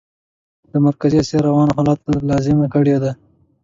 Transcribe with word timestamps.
د 0.71 0.73
مرکزي 0.85 1.17
اسیا 1.19 1.39
روانو 1.47 1.75
حالاتو 1.77 2.05
دا 2.13 2.19
لازمه 2.29 2.67
کړې 2.73 2.95
ده. 3.03 3.11